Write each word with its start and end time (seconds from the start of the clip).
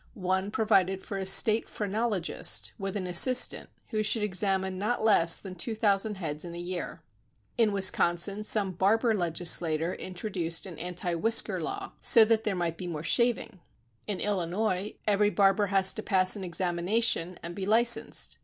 One 0.15 0.49
provided 0.49 1.03
for 1.03 1.17
a 1.17 1.27
State 1.27 1.69
phrenologist, 1.69 2.71
with 2.79 2.95
an 2.97 3.05
assistant, 3.05 3.69
who 3.89 4.01
should 4.01 4.23
examine 4.23 4.79
not 4.79 5.03
less 5.03 5.37
than 5.37 5.53
two 5.53 5.75
thousand 5.75 6.15
heads 6.15 6.43
in 6.43 6.55
a 6.55 6.59
year. 6.59 7.03
In 7.55 7.71
Wisconsin 7.71 8.43
some 8.43 8.71
barber 8.71 9.13
legislator 9.13 9.93
in 9.93 10.15
troduced 10.15 10.65
an 10.65 10.79
anti 10.79 11.13
whisker 11.13 11.61
law 11.61 11.91
so 12.01 12.25
that 12.25 12.45
there 12.45 12.55
might 12.55 12.77
be 12.79 12.87
more 12.87 13.03
shaving. 13.03 13.59
In 14.07 14.19
Illinois 14.19 14.95
every 15.05 15.29
barber 15.29 15.67
has 15.67 15.93
to 15.93 16.01
pass 16.01 16.35
an 16.35 16.43
examination 16.43 17.37
and 17.43 17.53
be 17.53 17.67
licensed. 17.67 18.39